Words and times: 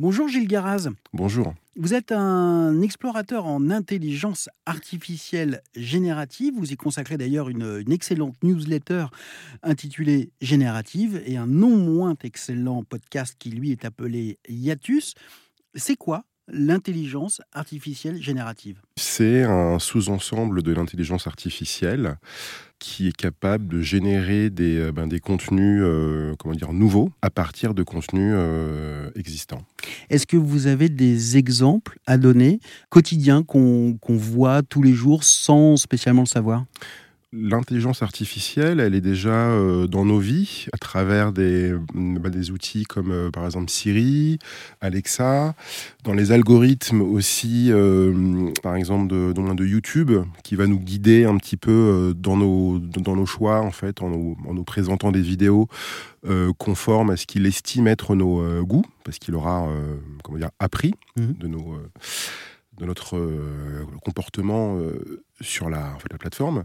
Bonjour 0.00 0.28
Gilles 0.28 0.46
Garaz. 0.46 0.86
Bonjour. 1.12 1.54
Vous 1.74 1.92
êtes 1.92 2.12
un 2.12 2.82
explorateur 2.82 3.46
en 3.46 3.68
intelligence 3.68 4.48
artificielle 4.64 5.60
générative. 5.74 6.54
Vous 6.56 6.72
y 6.72 6.76
consacrez 6.76 7.16
d'ailleurs 7.16 7.48
une, 7.48 7.82
excellente 7.90 8.36
newsletter 8.44 9.06
intitulée 9.64 10.30
Générative 10.40 11.20
et 11.26 11.36
un 11.36 11.48
non 11.48 11.76
moins 11.76 12.14
excellent 12.22 12.84
podcast 12.84 13.34
qui 13.40 13.50
lui 13.50 13.72
est 13.72 13.84
appelé 13.84 14.38
Hiatus. 14.48 15.14
C'est 15.74 15.96
quoi 15.96 16.24
l'intelligence 16.50 17.40
artificielle 17.52 18.22
générative 18.22 18.80
C'est 18.96 19.42
un 19.44 19.78
sous-ensemble 19.78 20.62
de 20.62 20.72
l'intelligence 20.72 21.26
artificielle 21.26 22.16
qui 22.78 23.08
est 23.08 23.16
capable 23.16 23.66
de 23.68 23.80
générer 23.80 24.50
des, 24.50 24.78
euh, 24.78 24.92
ben, 24.92 25.06
des 25.06 25.18
contenus 25.18 25.80
euh, 25.82 26.34
comment 26.38 26.54
dire, 26.54 26.72
nouveaux 26.72 27.10
à 27.22 27.30
partir 27.30 27.74
de 27.74 27.82
contenus 27.82 28.32
euh, 28.36 29.10
existants. 29.16 29.62
Est-ce 30.10 30.26
que 30.26 30.36
vous 30.36 30.68
avez 30.68 30.88
des 30.88 31.36
exemples 31.36 31.98
à 32.06 32.18
donner 32.18 32.60
quotidiens 32.88 33.42
qu'on 33.42 33.98
voit 34.06 34.62
tous 34.62 34.82
les 34.82 34.92
jours 34.92 35.24
sans 35.24 35.76
spécialement 35.76 36.22
le 36.22 36.28
savoir? 36.28 36.64
L'intelligence 37.30 38.02
artificielle, 38.02 38.80
elle 38.80 38.94
est 38.94 39.02
déjà 39.02 39.50
euh, 39.50 39.86
dans 39.86 40.06
nos 40.06 40.18
vies 40.18 40.64
à 40.72 40.78
travers 40.78 41.30
des, 41.30 41.74
mm, 41.92 42.20
bah, 42.20 42.30
des 42.30 42.50
outils 42.52 42.84
comme 42.84 43.12
euh, 43.12 43.30
par 43.30 43.44
exemple 43.44 43.68
Siri, 43.70 44.38
Alexa, 44.80 45.54
dans 46.04 46.14
les 46.14 46.32
algorithmes 46.32 47.02
aussi, 47.02 47.70
euh, 47.70 48.50
par 48.62 48.76
exemple 48.76 49.08
de, 49.08 49.34
de, 49.34 49.66
YouTube, 49.66 50.10
qui 50.42 50.56
va 50.56 50.66
nous 50.66 50.78
guider 50.78 51.26
un 51.26 51.36
petit 51.36 51.58
peu 51.58 52.14
dans 52.16 52.38
nos, 52.38 52.78
dans 52.78 53.14
nos 53.14 53.26
choix 53.26 53.60
en 53.60 53.72
fait, 53.72 54.00
en 54.00 54.08
nous, 54.08 54.38
en 54.48 54.54
nous 54.54 54.64
présentant 54.64 55.12
des 55.12 55.20
vidéos 55.20 55.68
conformes 56.56 57.10
à 57.10 57.16
ce 57.16 57.26
qu'il 57.26 57.44
estime 57.44 57.88
être 57.88 58.14
nos 58.14 58.64
goûts, 58.64 58.84
parce 59.04 59.18
qu'il 59.18 59.34
aura 59.34 59.68
comment 60.24 60.38
dire, 60.38 60.50
appris 60.58 60.94
mmh. 61.16 61.32
de 61.38 61.46
nos 61.46 61.76
de 62.78 62.86
notre 62.86 63.20
comportement 64.04 64.78
sur 65.40 65.68
la, 65.68 65.94
en 65.94 65.98
fait, 65.98 66.12
la 66.12 66.18
plateforme. 66.18 66.64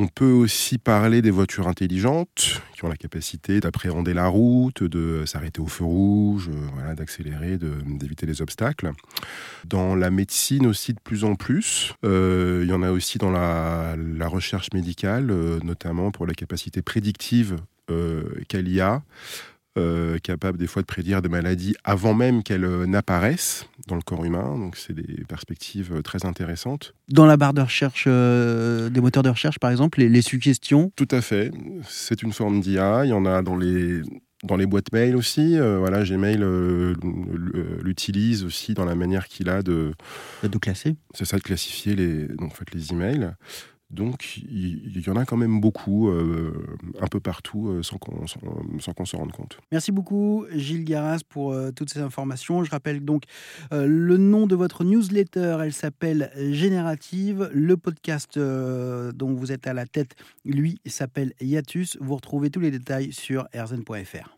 On 0.00 0.06
peut 0.06 0.30
aussi 0.30 0.78
parler 0.78 1.22
des 1.22 1.32
voitures 1.32 1.66
intelligentes 1.66 2.62
qui 2.72 2.84
ont 2.84 2.88
la 2.88 2.96
capacité 2.96 3.58
d'appréhender 3.58 4.14
la 4.14 4.28
route, 4.28 4.84
de 4.84 5.24
s'arrêter 5.26 5.60
au 5.60 5.66
feu 5.66 5.82
rouge, 5.82 6.50
euh, 6.52 6.94
d'accélérer, 6.94 7.58
d'éviter 7.58 8.24
les 8.24 8.40
obstacles. 8.40 8.92
Dans 9.66 9.96
la 9.96 10.10
médecine 10.10 10.68
aussi 10.68 10.94
de 10.94 11.00
plus 11.02 11.24
en 11.24 11.34
plus, 11.34 11.94
euh, 12.04 12.60
il 12.62 12.70
y 12.70 12.72
en 12.72 12.84
a 12.84 12.92
aussi 12.92 13.18
dans 13.18 13.32
la, 13.32 13.96
recherche 14.28 14.68
médicale, 14.72 15.32
euh, 15.32 15.58
notamment 15.64 16.12
pour 16.12 16.28
la 16.28 16.34
capacité 16.34 16.80
prédictive 16.80 17.56
qu'elle 18.48 18.68
y 18.68 18.80
a 18.80 19.02
capable 20.22 20.58
des 20.58 20.66
fois 20.66 20.82
de 20.82 20.86
prédire 20.86 21.22
des 21.22 21.28
maladies 21.28 21.74
avant 21.84 22.12
même 22.12 22.42
qu'elles 22.42 22.84
n'apparaissent 22.84 23.66
dans 23.88 23.96
le 23.96 24.02
corps 24.02 24.24
humain. 24.24 24.56
Donc 24.56 24.76
c'est 24.76 24.92
des 24.92 25.24
perspectives 25.24 25.96
euh, 25.96 26.02
très 26.02 26.24
intéressantes. 26.24 26.94
Dans 27.08 27.26
la 27.26 27.36
barre 27.36 27.54
de 27.54 27.62
recherche 27.62 28.06
des 28.06 29.00
moteurs 29.00 29.22
de 29.22 29.30
recherche, 29.30 29.58
par 29.58 29.70
exemple, 29.70 30.00
les, 30.00 30.22
suggestions 30.22 30.92
Tout 30.96 31.08
à 31.10 31.20
fait. 31.20 31.50
C'est 31.88 32.22
une 32.22 32.32
forme 32.32 32.60
d'IA. 32.60 33.04
Il 33.04 33.08
y 33.08 33.12
en 33.12 33.26
a 33.26 33.42
dans 33.42 33.56
les 33.56 34.02
dans 34.44 34.56
les 34.56 34.66
boîtes 34.66 34.92
mail 34.92 35.16
aussi, 35.16 35.58
voilà, 35.58 36.04
Gmail 36.04 36.38
l'utilise 37.82 38.44
aussi 38.44 38.72
dans 38.74 38.84
la 38.84 38.94
manière 38.94 39.26
qu'il 39.26 39.48
a 39.48 39.62
de 39.62 39.92
de 40.44 40.58
classer. 40.58 40.94
C'est 41.14 41.24
ça 41.24 41.38
de 41.38 41.42
classifier 41.42 41.96
les 41.96 42.28
en 42.38 42.50
fait 42.50 42.72
les 42.72 42.92
emails. 42.92 43.32
Donc 43.90 44.36
il 44.36 45.00
y, 45.00 45.08
en 45.08 45.16
a 45.16 45.24
quand 45.24 45.38
même 45.38 45.60
beaucoup, 45.60 46.10
euh, 46.10 46.52
un 47.00 47.06
peu 47.06 47.20
partout, 47.20 47.68
euh, 47.68 47.82
sans 47.82 47.96
qu'on 47.96 48.26
se 49.06 49.16
rende 49.16 49.32
compte. 49.32 49.58
Merci 49.72 49.92
beaucoup 49.92 50.44
Gilles 50.52 50.84
Garas 50.84 51.20
pour 51.26 51.52
euh, 51.52 51.70
toutes 51.70 51.90
ces 51.90 52.00
informations. 52.00 52.62
Je 52.64 52.70
rappelle 52.70 53.02
donc 53.02 53.22
le 53.70 54.16
nom 54.16 54.46
de 54.46 54.54
votre 54.54 54.84
newsletter, 54.84 55.58
elle 55.62 55.72
s'appelle 55.72 56.30
Générative. 56.36 57.50
Le 57.52 57.76
podcast 57.76 58.38
dont 58.38 59.32
vous 59.34 59.52
êtes 59.52 59.66
à 59.66 59.72
la 59.72 59.86
tête, 59.86 60.14
lui, 60.44 60.80
s'appelle 60.86 61.32
Yatus. 61.40 61.96
Vous 62.00 62.16
retrouvez 62.16 62.50
tous 62.50 62.60
les 62.60 62.70
détails 62.70 63.12
sur 63.12 63.48
erzen.fr. 63.52 64.37